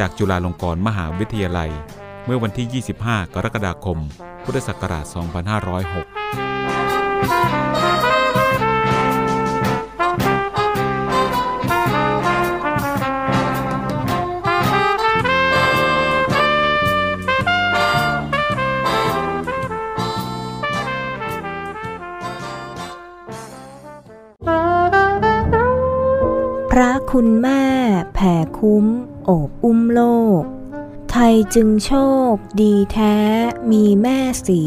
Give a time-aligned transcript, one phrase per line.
[0.00, 1.70] จากจุฬาลงกรณ์มหาวิทยาลัย
[2.24, 3.98] เมื่อวันที่ 25 กรกฎาคม
[4.44, 5.14] พุทธศักราช 2506
[26.70, 27.62] พระคุณแม่
[28.14, 28.86] แผ่คุ้ม
[29.24, 30.02] โอบอุ้มโล
[30.40, 30.42] ก
[31.10, 31.92] ไทยจึงโช
[32.30, 32.32] ค
[32.62, 33.16] ดีแท้
[33.70, 34.64] มีแม่สี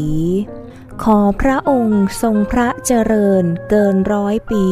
[1.02, 4.66] ขอพระองค์ทรงพระเจริญเกินร้อยปี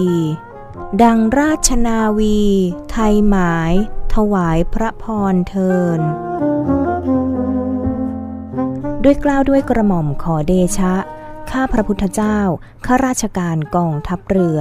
[1.03, 2.41] ดังราชนาวี
[2.91, 3.73] ไทยหมาย
[4.15, 6.01] ถวายพระพรเทิน
[9.05, 10.95] ด้วยกล้าวด้วยกระหม่อมขอเดชะ
[11.51, 12.39] ข้าพระพุทธเจ้า
[12.87, 14.61] ข้าราชการกองทัพเรือ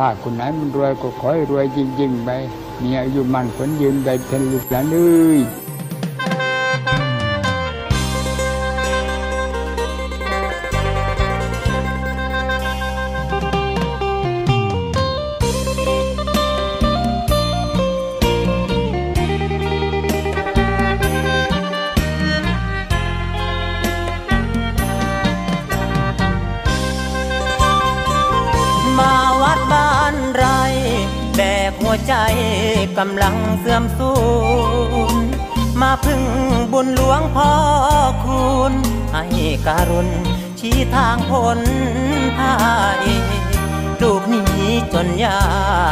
[0.04, 2.30] ้าคนไหนมันรวยก็ขอให้รวยจริงๆไป
[2.82, 4.96] มีอายุมันผลยืนไปทะลุหลานเล
[5.36, 5.38] ย
[32.98, 34.12] กำลังเสื่อมสู
[35.14, 35.16] ญ
[35.80, 36.22] มาพึ่ง
[36.72, 37.52] บุญหลวงพ่อ
[38.24, 38.72] คุณ
[39.12, 39.24] ให้
[39.66, 40.08] การุณ
[40.60, 41.60] ชี้ทางพ้น
[42.38, 42.54] พา
[43.04, 43.06] ย
[44.02, 45.42] ลูกนี้จนยา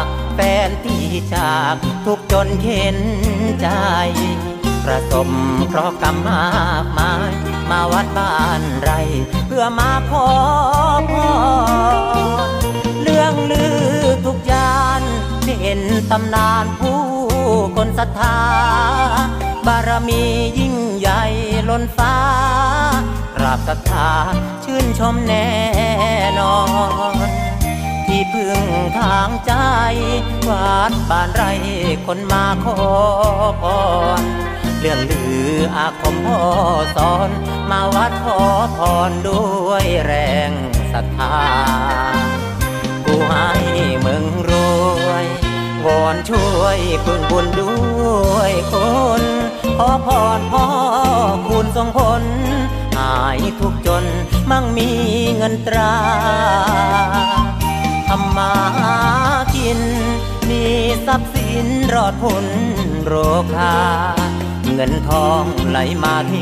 [0.03, 0.05] ก
[0.35, 1.75] แฟนที่จาก
[2.07, 2.99] ทุกจนเข็น
[3.61, 3.69] ใจ
[4.85, 5.29] ประสม
[5.69, 6.47] เพราะกรรมมา
[6.85, 7.33] กมาย
[7.71, 8.91] มาวัดบ้านไร
[9.47, 10.29] เพื่อมาขอ
[11.11, 11.23] พร
[13.03, 13.96] เรื่องลือ
[15.69, 17.03] เห็นตำนานผู้
[17.77, 18.39] คนศรัทธา
[19.66, 20.22] บารมี
[20.59, 21.22] ยิ่งใหญ่
[21.68, 22.16] ล้นฟ้า
[23.36, 24.10] กราบศรัทธา
[24.65, 25.48] ชื่นชมแน่
[26.39, 26.59] นอ
[27.13, 27.15] น
[28.07, 28.60] ที่พึ่ง
[28.98, 29.53] ทางใจ
[30.48, 31.45] วัดบ้านไร
[32.07, 32.78] คนมาขอ
[33.60, 33.62] พ
[34.21, 34.22] ร
[34.78, 36.42] เรื่องลืออาคมพ่อ
[36.97, 37.30] สอน
[37.71, 38.41] มาวัดขอ
[38.77, 38.78] พ
[39.09, 40.12] รด้วยแร
[40.48, 40.51] ง
[40.92, 41.36] ศรัทธา
[43.07, 43.51] กูให้
[44.04, 45.06] มึงรู้
[45.86, 47.74] วยวอนช่วยพึ่งบุญด้
[48.34, 48.74] วยค
[49.21, 49.22] น
[49.78, 50.66] ขอพรพ่อ
[51.48, 52.22] คุณทรงผล
[52.97, 54.04] หายทุกจน
[54.50, 54.91] มั่งมี
[55.36, 55.97] เงินตรา
[58.09, 58.53] ทำมา
[59.54, 59.80] กิน
[60.48, 60.62] มี
[61.06, 62.47] ทรัพย์สินรอดพ้น
[63.04, 63.15] โร
[63.54, 63.77] คา
[64.74, 66.33] เงินทองไหลมาเท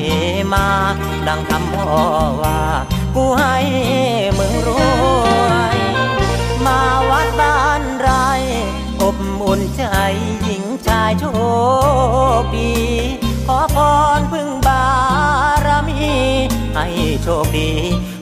[0.53, 0.67] มา
[1.27, 1.89] ดังคำพ่อ
[2.43, 2.61] ว่า
[3.15, 3.57] กูให้
[4.39, 5.45] มึงรว
[5.77, 5.79] ย
[6.67, 6.81] มา
[7.11, 8.11] วัดบ้านไร
[9.59, 9.83] นใจ
[10.43, 11.25] หญิงชายโช
[12.41, 12.73] คดี
[13.47, 13.77] ขอพ
[14.19, 14.87] รพึ่งบา
[15.67, 16.03] รมี
[16.75, 16.87] ให้
[17.23, 17.71] โชคดี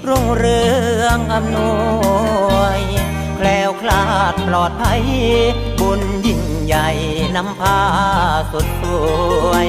[0.08, 0.60] รุ่งเรื
[1.02, 1.58] องอำน
[2.52, 2.80] วย
[3.36, 5.02] แคล้วคลาดปลอดภัย
[5.80, 6.88] บุญยิ่งใหญ่
[7.36, 7.80] นำพา
[8.52, 8.84] สุดส
[9.48, 9.66] วย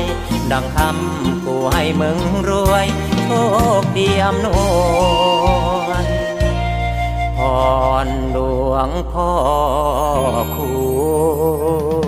[0.51, 2.19] ดังคำกูให้มึง
[2.49, 2.85] รวย
[3.23, 3.29] โช
[3.81, 4.59] คดีอำนว
[5.81, 5.82] ย
[8.05, 8.37] รหล
[8.69, 9.31] วงพ่อ
[10.55, 10.71] คู
[12.01, 12.02] ณ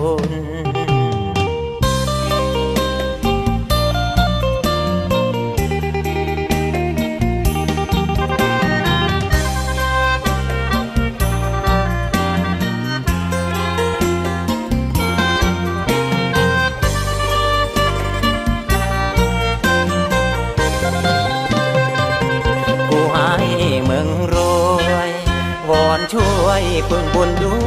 [26.76, 27.58] ช่วยปึงบุญด้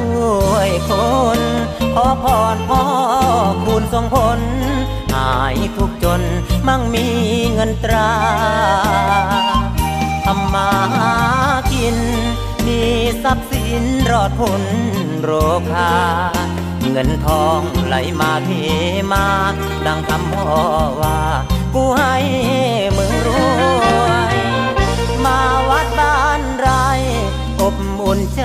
[0.52, 0.90] วยค
[1.38, 1.40] น
[1.94, 2.24] ขอพ
[2.54, 2.82] รพ่อ
[3.64, 4.40] คุณทรงผล
[5.12, 6.22] หายทุกจน
[6.66, 7.06] มั่งมี
[7.52, 8.12] เงินตรา
[10.24, 10.70] ทำมา
[11.72, 11.96] กิน
[12.66, 12.80] มี
[13.22, 14.62] ทรัพย์สินรอดพ้น
[15.22, 15.30] โร
[15.70, 15.92] คา
[16.90, 18.50] เงินทองไหลมาเท
[19.12, 19.26] มา
[19.86, 20.50] ดังคำพ่อ
[21.00, 21.20] ว่า
[21.74, 22.16] กูให้
[22.96, 23.28] มึงร
[28.16, 28.42] นใจ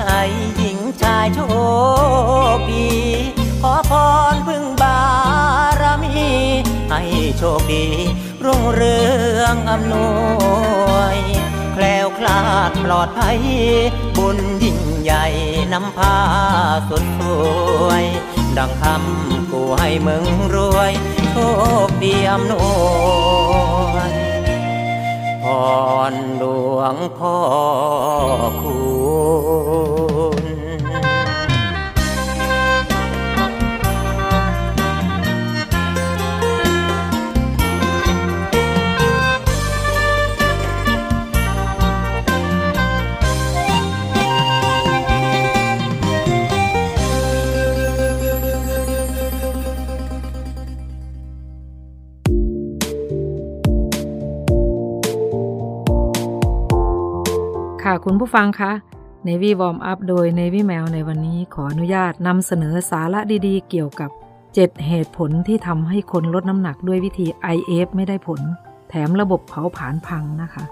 [0.56, 1.40] หญิงชายโช
[2.56, 2.88] คดี
[3.62, 3.92] ขอพ
[4.32, 5.00] รพึ่งบา
[5.80, 6.16] รมี
[6.90, 7.02] ให้
[7.38, 7.86] โชคดี
[8.44, 8.96] รุ่งเรื
[9.40, 9.94] องอำน
[10.88, 11.16] วย
[11.72, 13.38] แคล้วคลาดปลอดภัย
[14.16, 15.26] บุญยิ่งใหญ่
[15.72, 16.16] นำพา
[16.88, 17.20] สุดส
[17.84, 18.04] วย
[18.56, 20.24] ดังคำกูให้มึง
[20.54, 20.92] รวย
[21.30, 21.36] โช
[21.86, 22.54] คดีอำน
[23.92, 24.12] วย
[25.44, 25.46] พ
[26.12, 26.44] รหล
[26.76, 27.38] วงพ่อ
[28.60, 28.78] คู
[30.12, 30.13] ณ
[58.08, 58.72] คุณผู้ฟังคะ
[59.26, 64.10] Navy Warm Up โดย Navy แมวในวันนี้ขออนุญาตนำเสนอสาระดีๆ เกี่ยวกับ
[64.48, 68.40] 7 เหตุผลที่ทำให้คนลดน้ำหนักด้วยวิธี IF ไม่ได้ผล
[68.88, 70.64] แถมระบบเผาผลาญพังนะคะ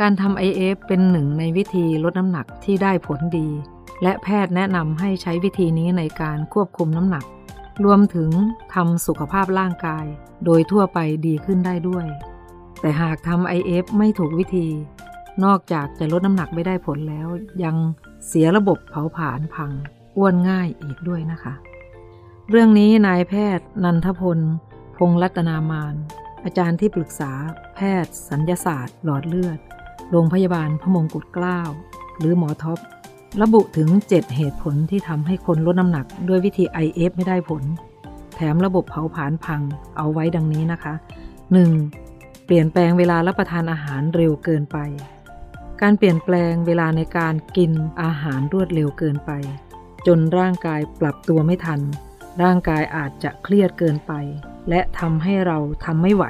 [0.00, 3.48] การทำ IF เป็นหนึ่งในวิธีลดน้ำหนักที่ได้ผลดี
[4.02, 7.24] และแพทย์แนะนำให้ใช้วิธีนี้ในการควบคุมน้ำหนัก
[7.84, 8.30] รวมถึง
[8.74, 10.04] ทำสุขภาพร่างกาย
[10.44, 12.06] โดยทั่วไปดีขึ้นได้ด้วย
[12.80, 14.68] แต่หากทำ IF ไม่ถูกวิธี
[15.44, 17.28] นอกจากจะลดน้ำหนักไม่ได้ผลแล้ว
[17.64, 17.76] ยัง
[18.26, 19.70] เสียระบบเผาผลาญพัง
[20.16, 21.54] อ้วนง่ายอีกด้วยนะคะ
[22.50, 24.38] เรื่องนี้นายแพทย์ นันทพล
[24.96, 25.94] พงรัตนามาน
[26.44, 27.32] อาจารย์ที่ปรึกษา
[27.74, 29.58] แพทย์ สัญญาศาสตร์ หลอดเลือด
[30.10, 31.60] โรงพยาบาลพระมงกุฎเกล้า
[32.18, 32.78] หรือหมอท็อป
[33.40, 37.62] ระบุถึง 7 เหตุผลที่ทำให้คนลดน้ำหนักด้วยวิธี IF ไม่ได้ผล
[38.34, 39.60] แถมระบบเผาผลาญพัง
[39.96, 40.94] เอาไว้ดังนี้นะคะ
[41.70, 42.44] 1.
[42.44, 44.78] เปลี่ยนแปลงเวลารับประทานอาหารเร็วเกินไป
[45.82, 49.30] การเปลี่ยนแปลงเวลาในการกินอาหารรวดเร็วเกินไป
[50.06, 51.80] จนร่างกายปรับตัวไม่ทัน
[52.42, 54.12] ร่างกายอาจจะเครียดเกินไป
[54.68, 56.24] และทำให้เราทำไม่ไหว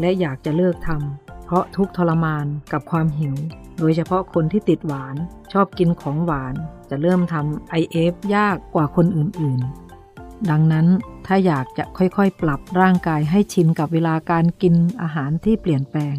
[0.00, 3.34] และอยากจะเลิกทำเพราะทุกทรมานกับความหิว
[3.78, 5.16] โดยเฉพาะคนที่ติดหวาน
[5.52, 6.54] ชอบกินของหวาน
[6.90, 10.86] จะเริ่มทำ IF ยากกว่าคนอื่นๆ ดังนั้น
[11.26, 16.16] ถ้าอยากจะค่อยๆ ปรับร่างกายให้ชินกับเวลาการกินอาหารที่เปลี่ยนแปลง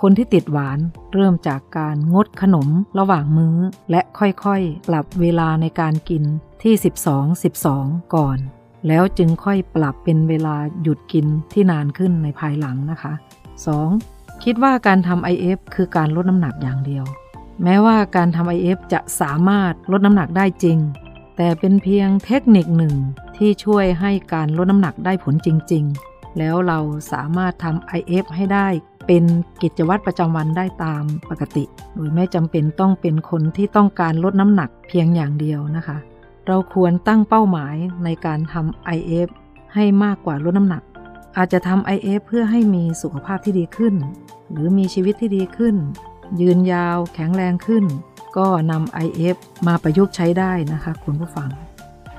[0.00, 0.78] คนที่ติดหวาน
[1.12, 3.56] เริ่มจากการงดขนมระหว่างมื้อ
[3.90, 6.24] และค่อยๆ ปรับเวลาในการกิน
[6.62, 6.74] ที่
[7.06, 8.38] 12 12 ก่อน
[8.86, 13.12] แล้วจึงค่อยปรับเป็นเวลาหยุดกินที่นานขึ้นในภายหลังนะคะ
[13.78, 14.44] 2.
[14.44, 17.04] คิดว่าการทำ IF คือการลดน้ำหนักอย่างเดียว
[17.62, 20.78] แม้ว่าการทำ IF จะสามารถลดน้ำหนักได้จริง
[21.36, 22.94] แต่เป็นเพียงเทคนิคหนึ่ง
[23.36, 26.78] ที่ช่วยให้การลดน้ำหนักได้ผลจริง ๆ แล้วเรา
[27.12, 28.68] สามารถทำ IF ให้ได้
[29.12, 29.30] เป็น
[29.62, 31.64] กิจวัตรประจำวันได้ตามปกติ
[31.94, 35.96] โดยไม่จำเป็นต้องเป็นคนที่ต้องการลดน้ำหนักเพียงอย่างเดียวนะคะ
[36.46, 39.28] เราควรตั้งเป้าหมายในการทำ IF
[39.74, 40.82] ให้มากกว่าลดน้ำหนัก
[41.36, 43.94] อาจจะทำ IF เพื่อให้มีสุขภาพที่ดีขึ้น
[44.50, 45.76] หรือมีชีวิตที่ดีขึ้น
[46.40, 47.84] ยืนยาวแข็งแรงขึ้น
[48.36, 49.36] ก็นำ IF
[49.66, 51.48] มาประยุกต์ใช้ได้นะคะคุณผู้ฟัง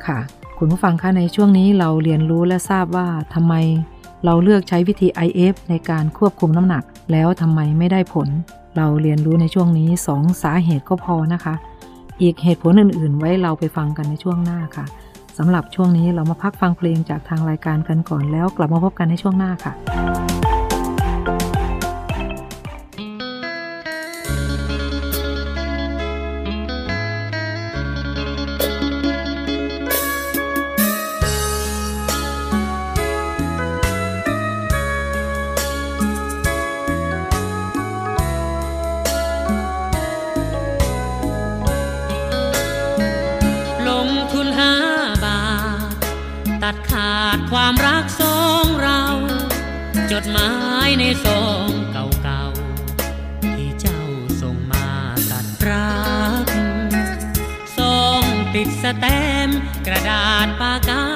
[0.06, 3.56] ค่ะคคุณผู้ฟังคะในช่วงนี้เราเรียนรู้และทราบว่าทำไม
[4.26, 8.30] เราเลือกใช้วิธี IF ในการควบคุมน้ำหนัก แล้วทำไมไม่ได้ผล
[8.78, 11.56] เราเรียนรู้ในช่วงนี้สองสาเหตุก็พอนะคะ
[12.22, 14.86] อีกเหตุผลอื่น ๆ ไว้เราไปฟังกันในช่วงหน้าค่ะ
[15.38, 19.74] สำหรับช่วงนี้เรามาพักฟังเพลงจากทางรายการกันก่อนแล้วกลับมาพบกันในช่วงหน้าค่ะ
[58.84, 59.06] สแต
[59.48, 59.50] ม
[59.88, 61.11] กระดาษปากกาค่า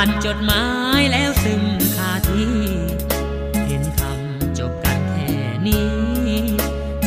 [0.00, 0.64] านจดหมา
[1.00, 1.64] ยแล้วซึม
[1.96, 2.44] คาที
[3.66, 5.34] เห็นคำจบกันแค่
[5.66, 5.90] นี้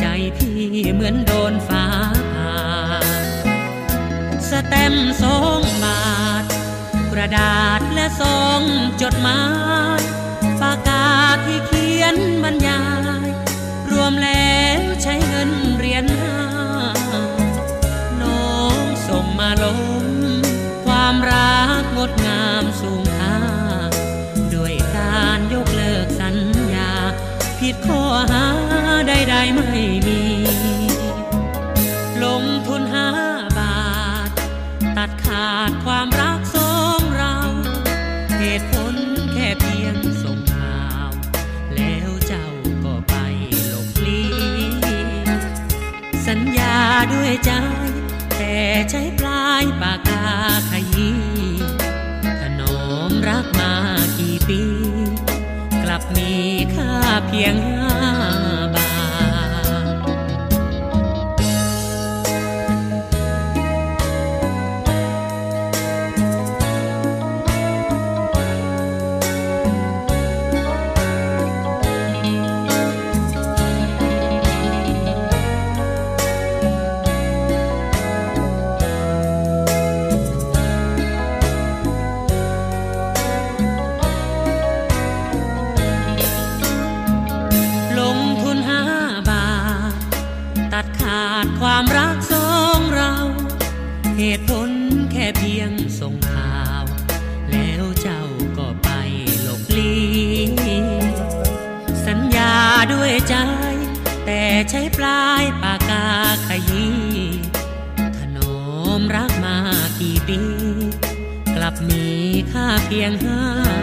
[0.00, 0.04] ใจ
[0.36, 0.58] พี่
[0.92, 1.84] เหมือนโดนฟ้า
[2.32, 2.56] ผ่า
[4.48, 6.02] สแตมสองบา
[6.42, 6.44] ท
[7.12, 8.60] กระดาษและสอง
[9.02, 9.40] จดหมา
[9.82, 9.83] ย
[28.30, 28.46] หา
[29.08, 29.70] ใดๆไม่
[30.06, 30.20] มี
[32.22, 33.08] ลงทุนห้า
[33.58, 33.76] บา
[34.26, 34.28] ท
[34.96, 37.36] ตัดขาดความรักสองเรา
[38.38, 38.94] เหตุผล
[39.32, 41.08] แค่เพียงส่งข่าว
[41.76, 42.48] แล้วเจ้า
[42.84, 43.14] ก็ไป
[43.66, 44.32] หลบลี้
[46.26, 46.76] สัญญา
[47.12, 47.52] ด้วยใจ
[48.36, 48.56] แต่
[48.90, 50.26] ใช้ปลายปากกา
[50.70, 51.22] ขยี้
[52.40, 52.78] ถนอ
[53.10, 53.72] มรักมา
[54.18, 54.62] กี่ปี
[55.82, 56.32] กลับมี
[56.74, 56.92] ค่า
[57.28, 57.56] เพียง
[113.24, 113.73] ค่า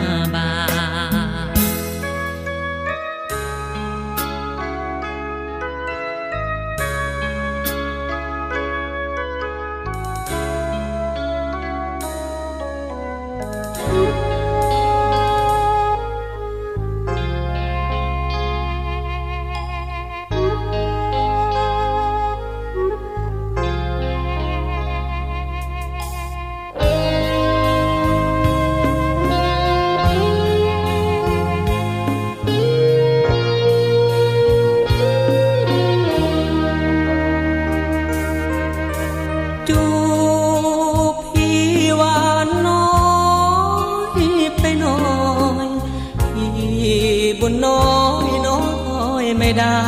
[49.60, 49.80] ได้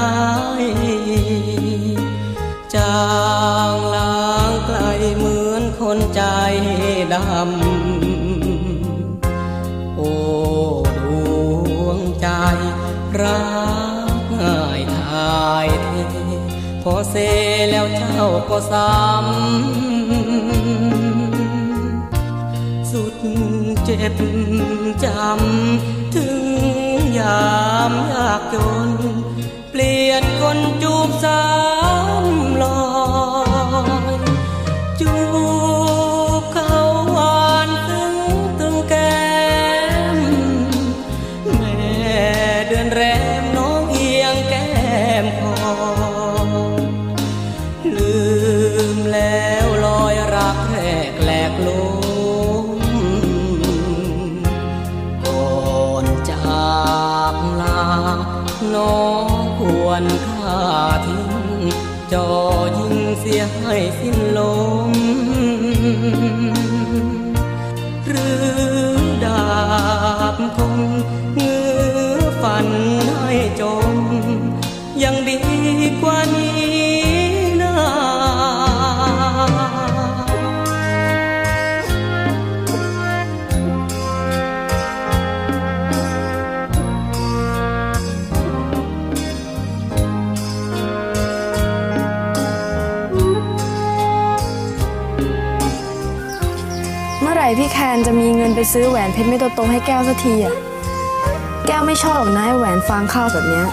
[2.76, 2.94] จา
[3.72, 4.78] งลางไกล
[5.18, 6.22] เหมือนคนใจ
[7.14, 7.26] ดำ
[9.96, 10.10] โอ้
[10.98, 11.00] ด
[11.84, 12.28] วงใจ
[13.22, 13.44] รั
[14.08, 15.90] กง่ายทายเท
[16.84, 17.16] พอเซ
[17.70, 18.98] แล้วเจ้าก็ซ้ำ
[22.90, 23.16] สุด
[23.84, 24.16] เจ็บ
[25.04, 26.44] จำถึง
[27.20, 27.44] ยา
[27.90, 28.56] มยากจ
[28.88, 28.90] น
[30.44, 31.73] គុណជួបសា
[64.14, 100.56] ใอไหร่พี่แคนจะมีเงินไปซื้อแหวนเพชรไม่โตๆให้แก้วสักทีอะ
[101.68, 103.66] แก้วไม่ชอบหรอกนะไอ้แหวนฟางข้าวแบบเนี้ย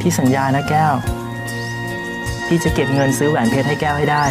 [0.00, 0.94] พี่สัญญานะแก้ว
[2.46, 4.24] พี่จะเก็บเงินซื้อแหวนเพชรให้แก้วให้ได้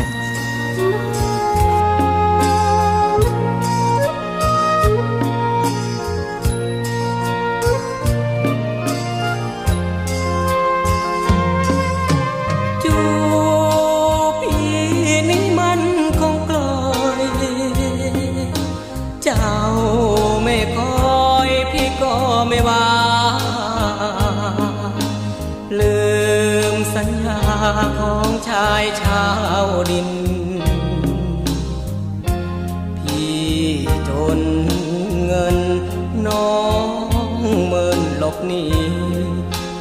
[28.73, 29.25] ายชา
[29.65, 30.09] วดิน
[32.99, 33.39] พี่
[34.07, 34.39] จน
[35.25, 35.57] เงิน
[36.27, 36.57] น้อ
[37.37, 38.63] งเมินหลบหนี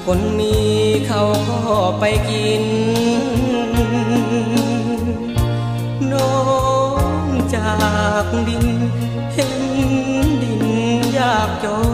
[0.05, 0.57] คนมี
[1.07, 2.64] เขาก็ไปกิน
[6.12, 6.37] น้อ
[7.26, 7.75] งจา
[8.25, 8.67] กดิน
[9.35, 9.55] เห็น
[10.43, 10.64] ดิน
[11.19, 11.67] ยากจ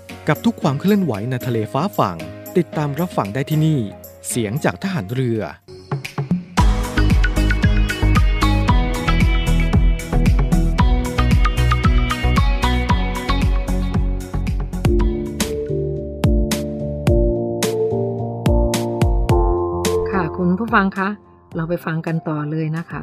[0.29, 2.17] กับทุกความเคลื่อนไหวในทะเลฟ้าฝั่ง
[2.57, 3.79] ติดตามรับฟังได้ที่นี่
[4.29, 5.41] เสียงจากทหารเรือ
[20.11, 21.09] ค่ะคุณผู้ฟังคะ
[21.55, 23.01] เราไปฟังกันต่อเลยนะคะ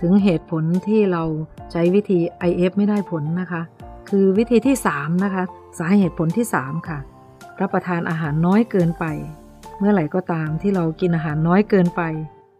[0.00, 1.22] ถึงเหตุผลที่เรา
[1.72, 3.62] ใช้วิธี IF ไม่ได้ผลนะคะ
[4.08, 5.44] คือวิธีที่ 3 นะคะ
[5.78, 6.98] สาเหตุผลที่ 3 ค่ะ
[7.60, 9.04] รับประทานอาหารน้อยเกินไป
[9.78, 12.02] เมื่อไหร่ก็ตามที่เรากินอาหารน้อยเกินไป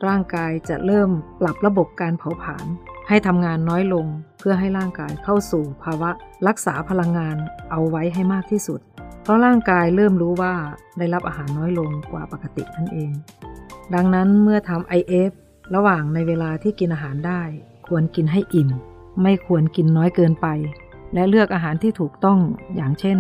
[0.07, 2.66] ร่างกายจะเริ่มปรับระบบการเผาผลาญ
[3.09, 4.07] ให้ทำงานน้อยลง
[4.38, 6.11] เพื่อให้ร่างกายเข้าสู่ภาวะ
[6.46, 7.37] รักษาพลังงาน
[7.70, 8.81] เอาไว้ให้มากที่สุด
[9.22, 10.55] เพราะร่างกายเริ่มรู้ว่า
[10.98, 13.12] ได้รับอาหารน้อยลงกว่าปกตินั่นเอง
[13.94, 15.33] ดังนั้นเมื่อทำ IF
[15.74, 17.42] ระหว่างในเวลาที่กินอาหารได้
[17.88, 18.70] ควรกินให้อิ่ม
[19.22, 20.46] ไม่ควรกินน้อยเกินไป
[21.14, 22.38] และเลือกอาหารที่ถูกต้อง
[22.76, 23.18] อย่างเช่น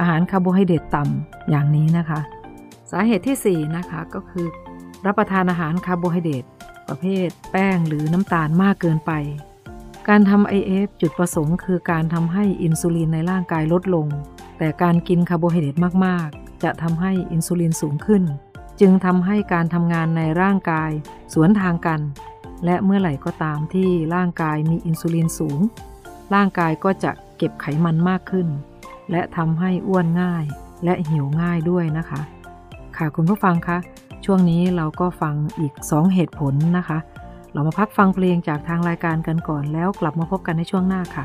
[0.00, 2.20] อาหารคาร์โบไฮเดรตต่ำอย่างนี้นะคะ
[2.90, 4.46] สาเหตุที่ 4 นะคะก็คือ
[5.06, 6.44] รับประทานอาหารคาร์โบไฮเดรต
[6.88, 9.12] ประเภท แป้งหรือน้ำตาลมากเกินไป
[10.08, 14.06] การทำ IF จุดประสงค์คือการทำให้อินซูลินในร่างกายลดลง
[14.58, 18.22] แต่การกินคาร์โบไฮเดรตมากๆ จะทำให้อินซูลินสูงขึ้น
[18.80, 20.90] จึงทำให้การทำงานในร่างกาย
[21.34, 22.00] สวนทางกัน
[22.64, 25.60] และเมื่อไหร่ก็ตามที่ร่างกายมีอินซูลินสูง
[26.34, 28.46] ร่างกายก็จะเก็บไขมันมากขึ้น
[29.10, 30.44] และทำให้อ้วนง่าย
[30.84, 32.20] และหิวง่ายด้วยนะคะ
[32.96, 33.78] ค่ะคุณผู้ฟังคะ
[34.24, 36.98] ช่วงนี้เราก็ฟังอีก 2 เหตุผลนะคะ
[37.52, 41.24] เรามาพักฟังเพลงจากทางรายการกันก่อนแล้วกลับมาพบกันในช่วงหน้าค่ะ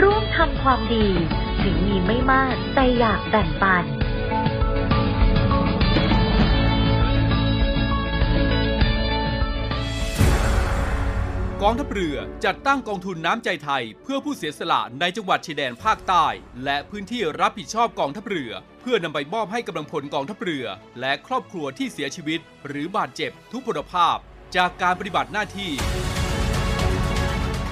[0.00, 1.06] ร่วมทำความดี
[1.62, 3.84] ถึงมีไม่มากแต่อยากแบ่งปัน
[11.62, 16.26] กองทัพเรือจัดตั้งกองทุนน้ำใจไทย เพื่อผู้เสียสละในจังหวัดชายแดนภาคใต้
[16.64, 20.66] และพื้นที่รับผิดชอบกองทัพเรือ เพื่อนำไปมอบให้กำลังพลกองทัพเรือ
[21.00, 24.16] และครอบครัวที่เสียชีวิต หรือบาดเจ็บทุกพลภาพ
[24.56, 25.72] จากการปฏิบัติหน้าที่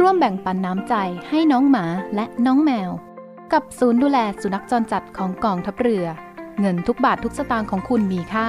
[0.00, 0.94] ร่วมแบ่งปันน้ำใจ
[1.28, 2.90] ให้น้องหมาและน้องแมว
[3.52, 6.06] กับศูนย์ดูแลสุนัขจรจัดของกองทัพเรือ
[6.60, 8.48] เงินทุกบาททุกสตางค์ของคุณมีค่า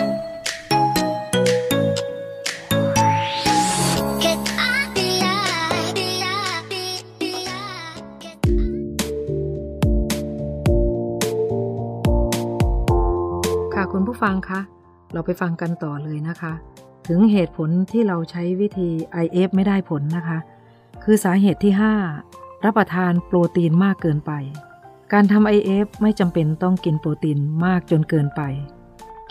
[14.21, 14.59] ฟังคะ
[15.13, 16.53] เราไปฟังกันต่อเลยนะคะ
[17.07, 18.89] ถึงเหตุผลที่เราใช้วิธี
[19.23, 20.37] IF ไม่ได้ผลนะคะ
[21.03, 21.73] คือสาเหตุที่
[22.17, 24.31] 5 รับประทานโปรตีนมากเกินไป
[25.13, 28.41] การทำ IF ไม่จำเป็นต้องกินโปรตีนมากจนเกินไป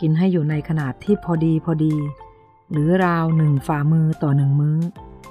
[0.00, 1.94] กินให้อยู่ในขนาดที่พอดีพอดี
[2.70, 4.78] หรือราวหนึ่งฝ่ามือต่อหนึ่งมื้อ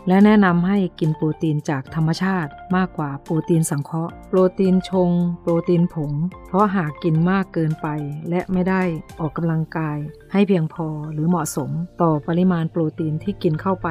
[0.09, 6.11] และแนะนำให้กินโปรตีนจากธรรมชาติมากกว่าโปรตีนสังเคราะห์ โปรตีนชง โปรตีนผง
[6.47, 7.87] เพราะหากกินมากเกินไป
[8.29, 8.81] และไม่ได้
[9.19, 9.97] ออกกำลังกาย
[10.31, 13.89] ให้เพียงพอหรือเหมาะสม ต่อปริมาณโปรตีนที่กินเข้าไป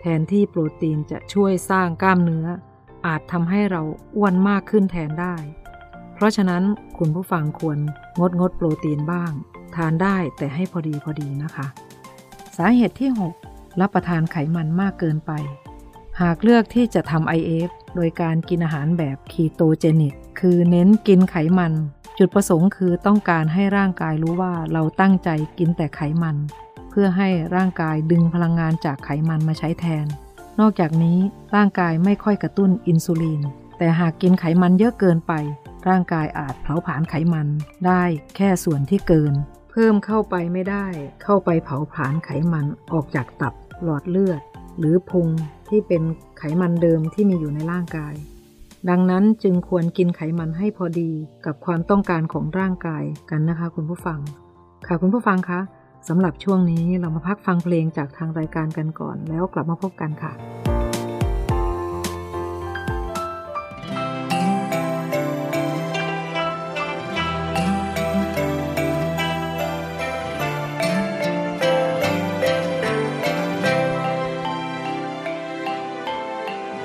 [0.00, 2.46] แทนที่โปรตีนจะช่วยสร้างกล้ามเนื้อ
[3.06, 3.82] อาจทำให้เรา
[4.16, 5.36] อ้วนมากขึ้นแทนได้
[6.14, 6.62] เพราะฉะนั้น
[6.98, 7.78] คุณผู้ฟังควร
[8.20, 9.32] งดงดโปรตีนบ้าง
[9.76, 11.66] ทานได้แต่ให้พอดีพอดีนะคะ
[12.56, 15.32] สาเหตุที่ 6 รับประทานไขมันมากเกินไป
[16.20, 21.72] หากเลือกที่จะทำ IF โดยการกินอาหารแบบคีโตเจนิก คือเน้นกินไขมัน
[22.18, 26.36] จุดประสงค์คือต้องการให้ร่างกายรู้ว่าเราตั้งใจกินแต่ไขมัน
[26.90, 30.06] เพื่อให้ร่างกายดึงพลังงานจากไขมันมาใช้แทน
[30.60, 31.18] นอกจากนี้
[31.54, 33.40] ร่างกายไม่ค่อยกระตุ้นอินซูลิน
[33.78, 35.32] แต่หากกินไขมันเยอะเกินไป
[35.88, 37.48] ร่างกายอาจเผาผลาญไขมัน
[37.86, 38.04] ได้
[38.36, 39.34] แค่ส่วนที่เกิน
[39.70, 40.86] เพิ่มเข้าไปไม่ได้
[41.22, 43.54] เข้าไปเผาผลาญไขมันออกจากตับ
[43.84, 44.42] หลอดเลือด
[44.78, 45.28] หรือพุง
[45.68, 46.02] ที่เป็น
[46.38, 48.14] ไขมันเดิมที่มีอยู่ในร่างกาย
[48.90, 51.10] ดังนั้นจึงควรกินไขมันให้พอดี
[51.46, 54.18] กับความต้องการของร่างกายกันนะคะคุณผู้ฟัง
[54.86, 55.60] ค่ะคุณผู้ฟังคะ
[56.08, 60.32] สำหรับช่วงนี้เรามาพักฟังเพลงจากทางรายการกันก่อน แล้วกลับมาพบกันค่ะ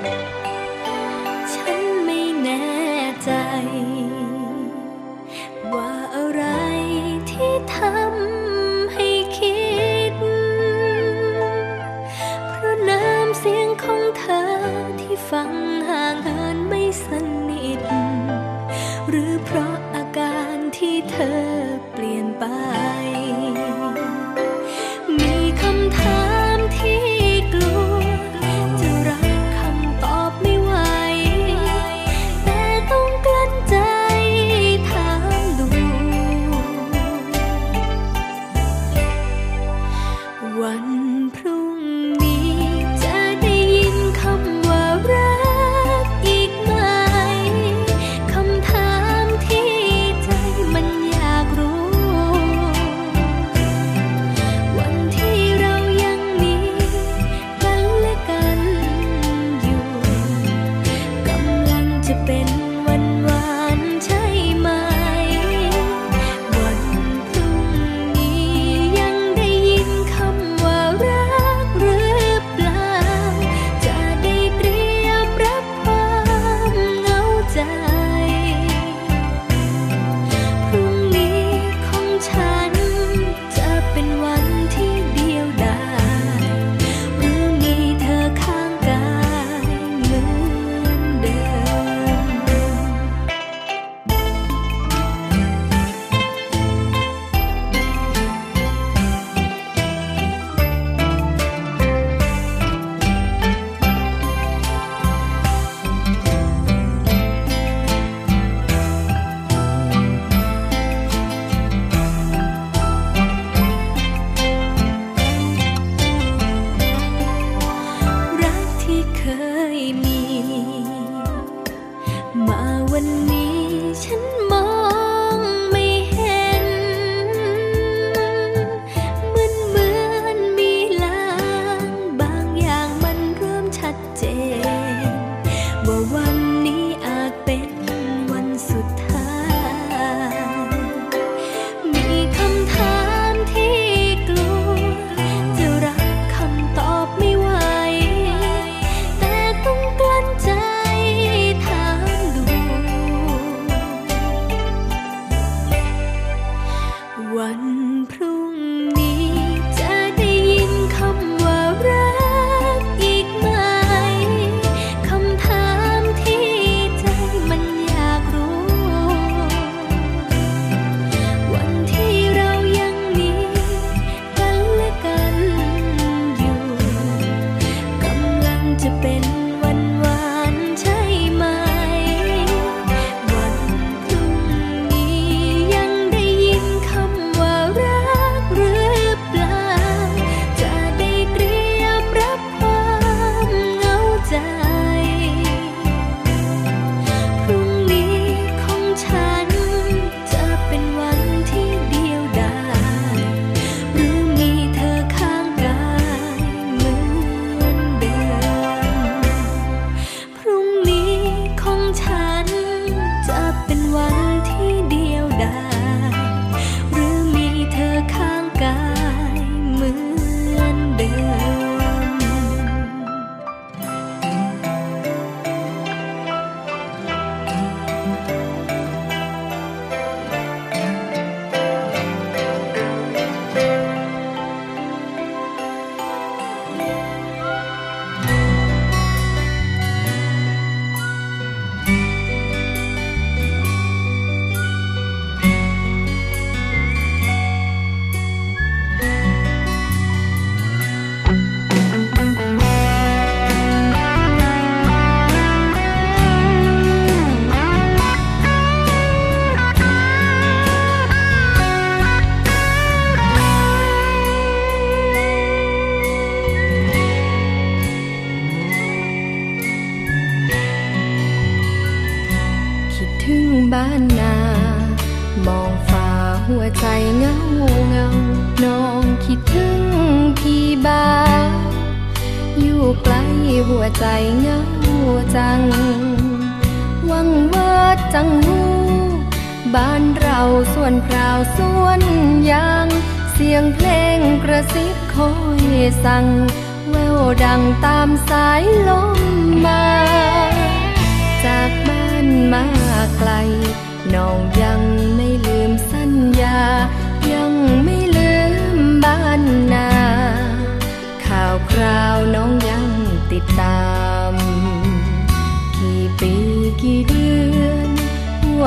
[0.02, 0.39] ฉั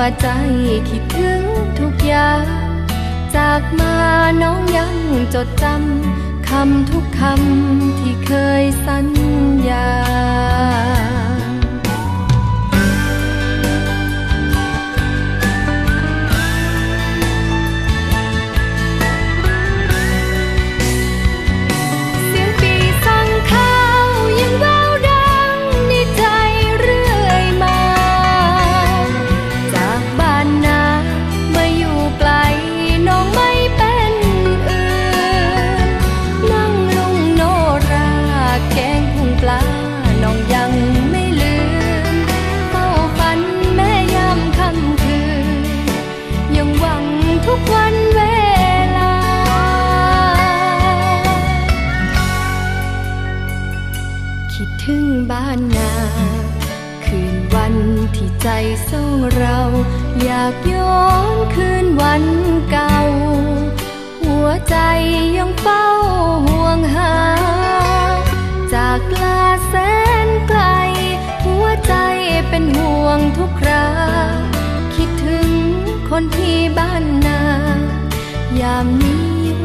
[0.03, 0.27] วใจ
[0.89, 1.43] คิดถึง
[1.79, 2.45] ทุกอย่าง
[3.35, 3.95] จากมา
[4.41, 4.95] น้องยัง
[5.33, 8.31] จดจำคำทุกคำที่เค
[8.61, 9.07] ยสัญ
[9.69, 9.89] ญา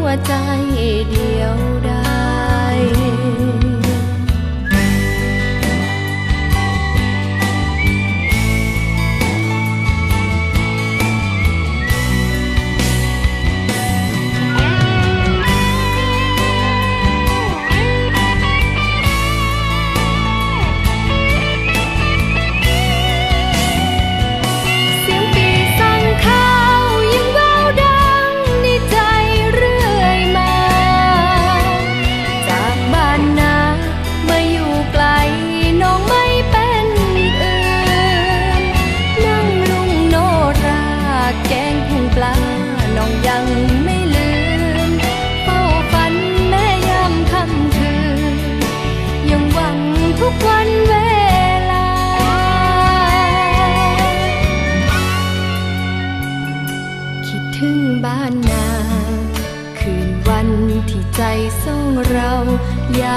[0.09, 0.78] หัวใจ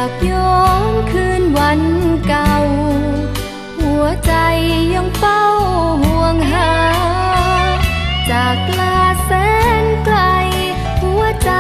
[0.04, 1.82] ากย้อนคืนวัน
[2.28, 2.56] เก่า
[3.80, 4.34] หัวใจ
[4.94, 5.44] ยังเฝ้า
[6.04, 6.74] ห่วงหา
[8.32, 9.32] จากลาแส
[9.84, 10.18] นไกล
[11.04, 11.52] หัวใจ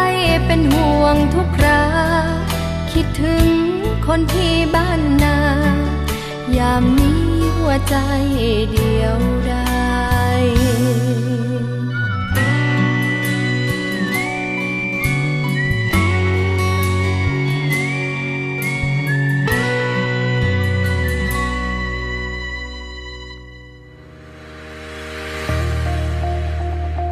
[0.45, 1.83] เป็นห่วงทุกครา
[2.91, 3.45] คิดถึง
[4.07, 5.39] คนที่บ้านนา
[6.57, 7.23] ยามนี้
[7.57, 7.95] หัวใจ
[8.71, 9.17] เดียว
[9.49, 9.60] ด้พ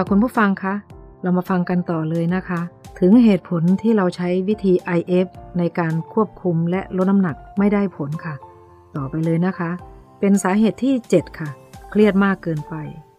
[0.00, 0.74] ค่ะคุณผู้ฟังคะ
[1.22, 2.60] เรามาฟังกันต่อเลยนะคะ
[3.00, 5.26] ถึงเหตุผลที่เราใช้วิธี IF
[5.58, 8.34] ในการควบคุมและลดน้ำหนักไม่ได้ผลค่ะ
[8.96, 9.70] ต่อไปเลยนะคะ
[10.20, 11.50] เป็นสาเหตุที่ 7 ค่ะ
[11.90, 12.74] เครียดมากเกินไป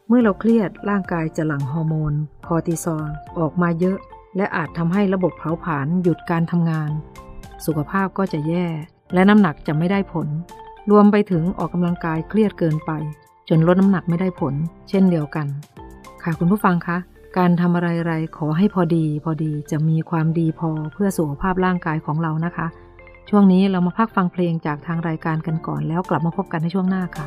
[0.07, 2.13] เมื่อเราเครียดร่างกายจะหลั่งฮอร์โมน
[2.47, 3.09] คอร์ติซอล
[3.39, 3.97] ออกมาเยอะ
[4.38, 6.91] และอาจทำให้ระบบเผาผลาญหยุดการทำงาน
[7.65, 8.67] สุขภาพก็จะแย่
[9.13, 10.27] และน้ำหนักจะไม่ได้ผล
[10.91, 12.91] รวมไปถึงออกกำลังกายเครียดเกินไป
[13.49, 14.53] จนลดน้ำหนักไม่ได้ผล
[14.89, 15.49] เช่นเดียวกัน
[16.24, 16.97] ค่ะคุณผู้ฟังคะ
[17.38, 22.67] การทำอะไรๆขอให้พอดีพอดีจะมีความดีพอเพื่อสุขภาพร่างกายของเรานะคะ
[23.30, 27.26] ช่วงนี้เรามาพักฟังเพลงจากทางรายการกันก่อนแล้วกลับมาพบกันในช่วงหน้าค่ะ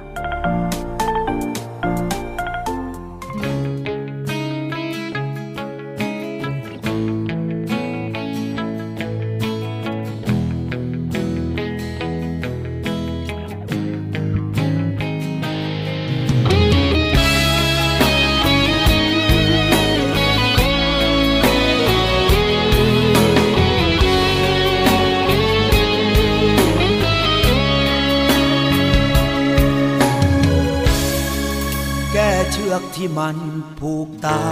[32.82, 33.36] กที่มัน
[33.80, 34.42] ผูกตา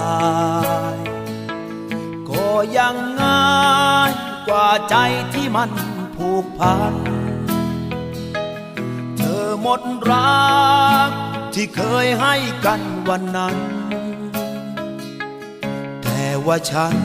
[0.95, 0.97] ย
[2.29, 4.13] ก็ยังง่าย
[4.49, 4.97] กว่าใจ
[5.35, 5.71] ที่มัน
[6.17, 6.95] ผูกพัน
[9.17, 10.51] เธอหมดรั
[11.09, 11.11] ก
[11.55, 13.57] ที่เคยให้กันวันนั้น
[16.03, 16.97] แต่ว่าฉัน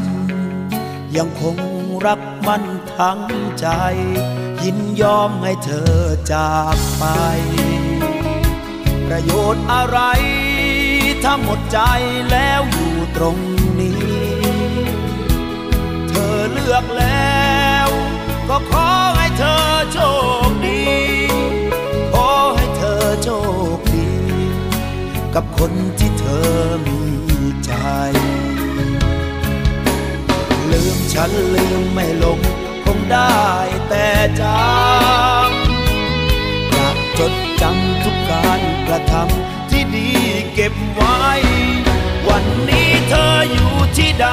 [1.18, 1.58] ยังคง
[2.06, 2.64] รักมัน
[2.98, 3.22] ทั้ง
[3.60, 3.68] ใจ
[4.64, 5.96] ยินยอมให้เธอ
[6.34, 7.04] จากไป
[9.08, 10.00] ประโยชน์อะไร
[11.28, 11.80] ถ้าหมดใจ
[12.32, 13.38] แล้วอยู่ตรง
[13.80, 14.00] นี้
[16.10, 17.88] เธอเลือกแล้ว
[18.50, 20.00] ก็ขอให้เธอโช
[20.48, 20.84] คดี
[22.14, 23.30] ขอให้เธอโช
[23.78, 24.10] คดี
[25.36, 26.50] กับคนที่เธอ
[26.88, 27.00] มี
[27.66, 27.72] ใจ
[30.72, 32.40] ลืมฉันลืมไม่ลง
[32.84, 33.40] คงได้
[33.90, 34.08] แต่
[34.40, 39.65] จำอยากจดจำทุกการกระทำ
[39.96, 40.22] ที่
[40.54, 41.26] เก็บไว้
[42.30, 44.28] วันนี้เธออยู่ที่ใด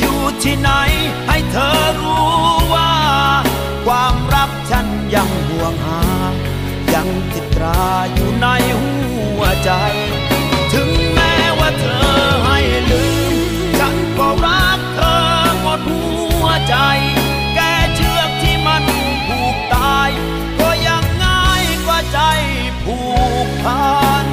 [0.00, 0.70] อยู่ที่ไหน
[1.26, 2.28] ให้เธอรู้
[2.74, 2.92] ว่า
[3.86, 6.02] ความรักฉันยังห่วงหา
[6.94, 8.46] ยังติดตราอยู่ใน
[8.80, 8.94] หั
[9.38, 9.70] วใจ
[10.72, 12.08] ถึงแม้ว่าเธอ
[12.44, 12.58] ให้
[12.90, 13.34] ลืม
[13.78, 15.18] ฉันก็รักเธอ
[15.60, 16.04] หมดหั
[16.44, 16.76] วใจ
[17.54, 17.60] แก
[17.94, 18.84] เชือกที่มัน
[19.26, 20.10] ผูกตาย
[20.60, 22.20] ก็ยังง่ายกว่าใจ
[22.84, 22.98] ผู
[23.46, 23.88] กพั
[24.24, 24.26] น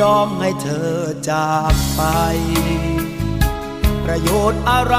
[0.00, 0.94] ยอมให้เธอ
[1.30, 2.02] จากไป
[4.04, 4.96] ประโยชน์อะไร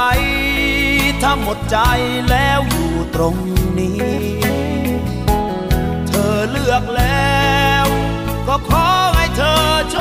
[1.22, 1.78] ถ้าหมดใจ
[2.30, 3.36] แล้วอยู่ตรง
[3.80, 4.02] นี้
[6.08, 7.86] เธอเลือกแล้ว
[8.48, 9.98] ก็ขอให้เธอโช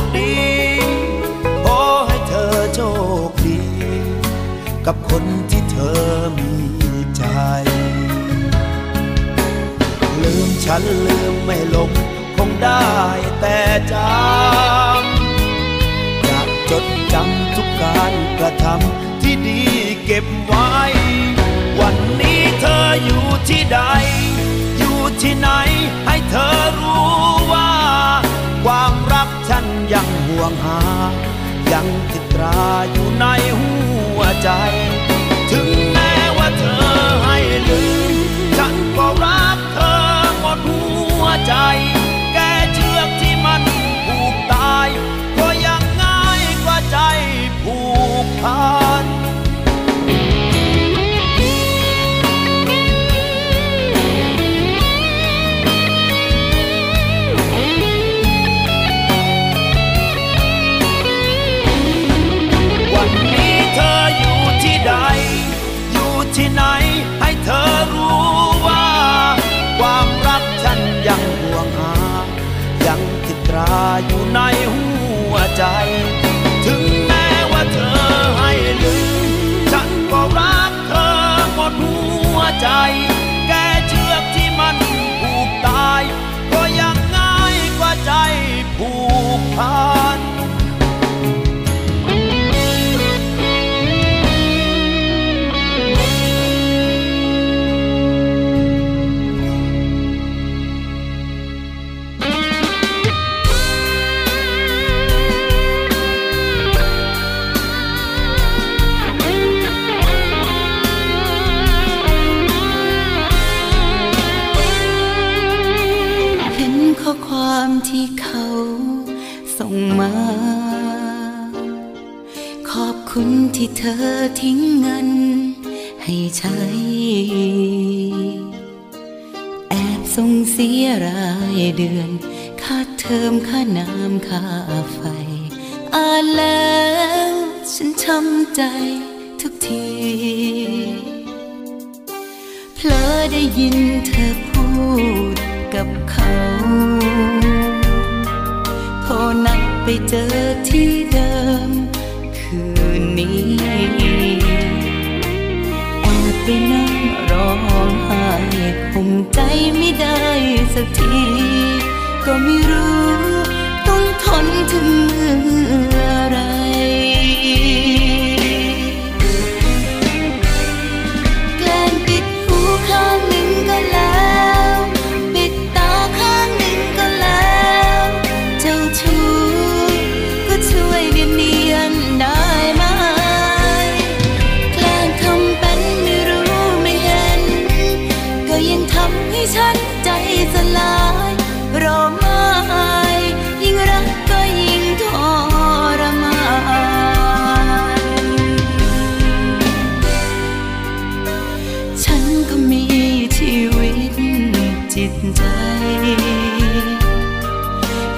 [0.00, 0.34] คดี
[1.64, 2.80] ขอให้เธอโช
[3.28, 3.60] คดี
[4.86, 6.02] กับคนที่เธอ
[6.38, 6.52] มี
[7.16, 7.24] ใจ
[10.22, 11.90] ลืมฉันลืมไม่ลง
[12.36, 12.82] คงได้
[13.40, 13.60] แต่
[13.92, 19.60] จำอยากจดจำทุกการกระทำที่ดี
[20.04, 20.72] เก็บไว้
[21.80, 23.80] วันนี้เธออยู่ที่ใด
[24.78, 25.48] อยู่ที่ไหน
[26.06, 27.08] ให้เธอรู้
[27.52, 27.70] ว่า
[28.64, 30.80] ความรักฉันยังห่วงหา
[31.72, 32.62] ยังติดตรา
[32.92, 33.26] อยู่ใน
[33.60, 33.74] หั
[34.18, 34.50] วใจ
[35.50, 36.86] ถึงแม้ว่าเธอ
[37.24, 38.12] ให้ลืม
[38.56, 39.96] ฉันก็รักเธอ
[40.40, 40.82] หมดหั
[41.22, 41.54] วใจ
[48.38, 48.60] กพั
[49.02, 49.04] น
[62.94, 64.92] วันนี้เธออยู่ที่ใด
[65.92, 66.62] อยู่ที่ไหน
[67.20, 68.22] ให้เธอรู้
[68.66, 68.86] ว่า
[69.78, 71.94] ความรักฉันยังห่วงหา
[72.86, 73.72] ยังติดตรา
[74.06, 74.40] อยู่ใน
[74.72, 74.86] หั
[75.32, 75.64] วใจ
[82.60, 82.68] ใจ
[83.48, 83.52] แก
[83.88, 84.76] เชือกที่มัน
[85.20, 86.02] ผูกตาย
[86.52, 88.12] ก็ยังง่ายกว่าใจ
[88.76, 88.90] ผู
[89.38, 90.27] กพัน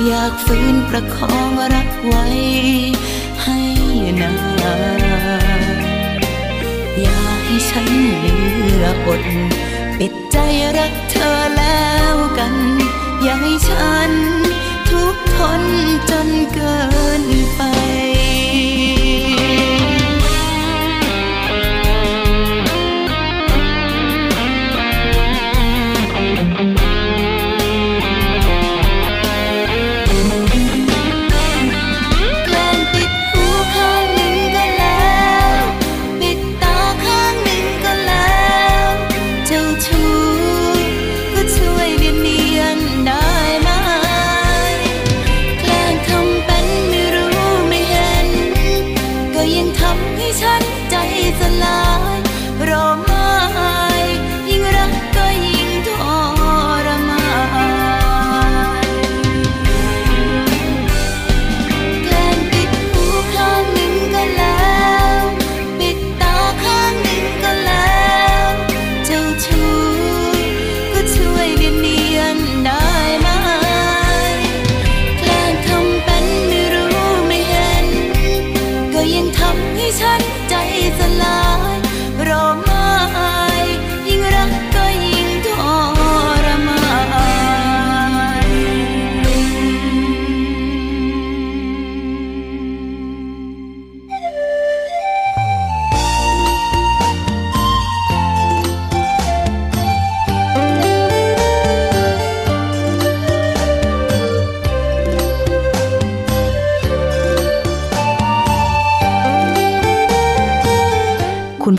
[0.06, 2.26] อยากฟื้นประคองรักไว้
[3.42, 3.60] ให้
[4.20, 4.34] นา
[5.74, 5.76] น
[7.00, 7.88] อย่าให้ฉัน
[8.18, 8.36] เหลื
[8.82, 9.22] ออด
[9.98, 10.36] ปิดใจ
[10.78, 12.54] รักเธอแล้วกัน
[13.22, 14.12] อย่าให้ฉัน
[14.88, 15.62] ทุกข์ทน
[16.10, 16.78] จนเกิ
[17.22, 17.24] น
[17.56, 17.60] ไป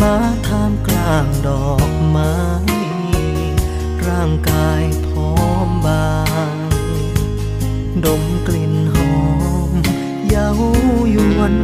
[0.00, 0.16] มา
[0.46, 2.34] ท่ามกลางดอกไม้
[4.06, 5.34] ร่างกายพร้อ
[5.66, 6.12] มบา
[6.54, 6.56] ง
[8.04, 9.12] ดมกลิ่นหอ
[9.68, 9.70] ม
[10.28, 10.50] เย้า
[11.14, 11.54] ยวน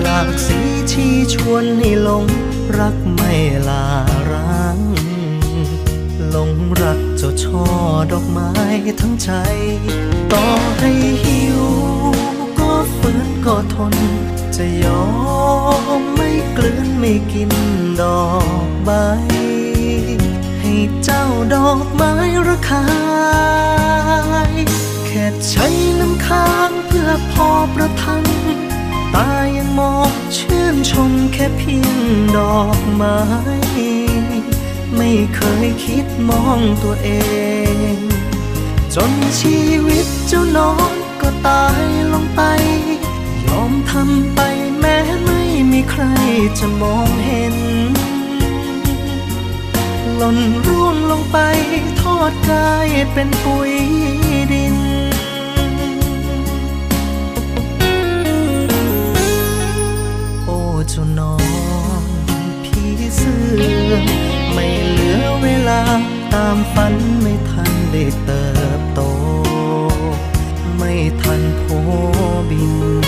[0.00, 0.58] หลากสี
[0.90, 2.24] ชี้ชวนให้หลง
[2.78, 3.32] รักไม่
[3.68, 3.86] ลา
[4.32, 4.78] ร้าง
[6.28, 7.64] หลงรักเจ้าช่อ
[8.12, 8.50] ดอกไม้
[9.00, 9.30] ทั้งใจ
[10.32, 10.44] ต่อ
[10.78, 10.90] ให้
[11.24, 11.60] หิว
[12.58, 13.94] ก็ฝืนก็ทน
[14.56, 15.02] จะยอ
[16.00, 16.07] ม
[16.60, 17.50] กลืนไม่กิน
[18.00, 18.22] ดอ
[18.66, 18.90] กใบ
[20.60, 22.12] ให้เจ้าดอกไม้
[22.48, 22.86] ระคา
[24.50, 24.52] ย
[25.06, 25.66] แค่ใช้
[26.00, 28.24] น้ำค้างเพื่อพอประทัง
[29.14, 31.98] ตายังมองชื่นชมแค่เพียง
[32.36, 33.18] ดอกไม้
[34.96, 37.08] ไม่เคยคิดมองตัวเอ
[37.94, 37.96] ง
[38.94, 40.90] จนชีวิตเจ้าน้อง
[41.20, 41.82] ก็ตาย
[42.12, 42.40] ลงไป
[43.46, 44.40] ยอมทำไป
[45.78, 46.04] ม้ไม่มีใคร
[46.58, 47.56] จะมองเห็น
[50.16, 51.38] หล่นร่วงลงไป
[52.00, 53.72] ทอดกายเป็นปุ๋ย
[54.52, 54.76] ดิน
[60.46, 60.58] โอ้
[60.88, 61.36] เจ้านอ
[62.00, 62.02] ง
[62.64, 63.40] พี่เสื้
[63.90, 63.92] อ
[64.52, 65.80] ไม่เหลือเวลา
[66.34, 68.44] ตามฝันไม่ทันได้เติ
[68.78, 69.00] บโต
[70.76, 71.64] ไม่ทันโพ
[72.50, 72.64] บิ
[73.04, 73.07] น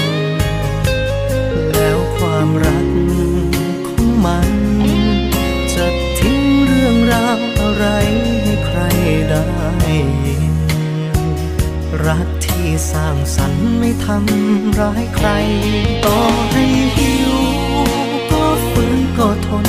[13.34, 15.28] สร้างสรไม่ทำร้ายใคร
[16.04, 16.18] ต่อ
[16.50, 16.64] ให้
[16.96, 17.34] หิว
[18.30, 19.66] ก็ฝืนก็ทน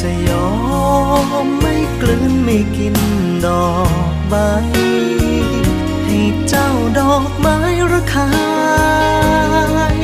[0.00, 0.50] จะยอ
[1.44, 2.96] มไม่กลืนไม่กิน
[3.46, 3.70] ดอ
[4.12, 4.34] กใบ
[6.04, 7.58] ให้เจ้าดอกไม้
[7.92, 8.30] ระคา
[9.94, 9.98] ย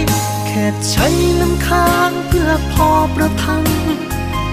[0.47, 1.07] แค่ใช้
[1.41, 3.65] น้ำค้างเพื่อพอประทัง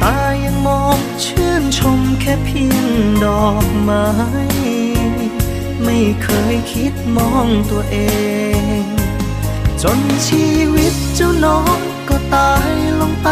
[0.01, 2.87] ตายังมองชื่นชมแค่เพียง
[3.23, 4.05] ดอกไม้
[5.83, 7.97] ไม่เคยคิดมองตัวเอ
[8.81, 8.83] ง
[9.83, 11.77] จนชีวิตเจ้าน้อง
[12.09, 12.71] ก็ตาย
[13.01, 13.29] ลงไป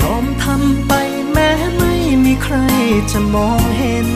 [0.00, 0.92] ยอมทำไป
[1.32, 2.56] แม้ไม่มีใคร
[3.12, 4.08] จะมองเห็น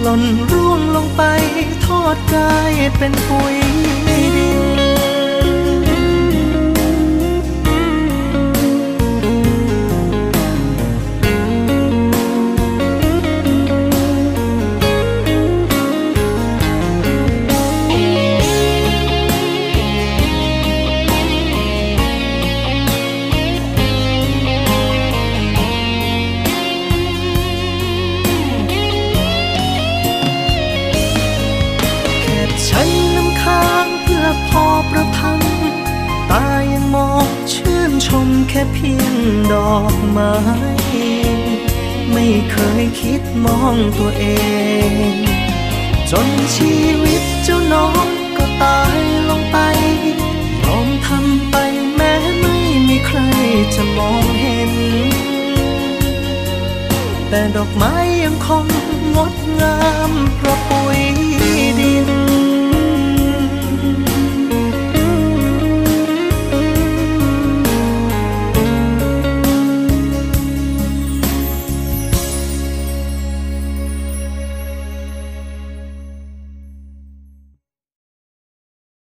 [0.00, 1.22] หล่นร่วงลงไป
[1.86, 3.56] ทอดกายเป็นปุ๋ย
[38.72, 39.16] เพียง
[39.52, 40.34] ดอกไม้
[42.12, 44.24] ไม่เคยคิดมองตัวเอ
[45.10, 45.14] ง
[46.10, 48.06] จนชีวิตเจ้าน้อง
[48.36, 48.98] ก็ตาย
[49.28, 49.56] ลงไป
[50.62, 51.56] ยอมทำไป
[51.94, 52.56] แม้ไม่
[52.88, 53.18] มีใคร
[53.74, 54.72] จะมองเห็น
[57.28, 57.94] แต่ดอกไม้
[58.24, 58.66] ยังคง
[59.16, 59.78] งดงา
[60.10, 61.01] มประปรุ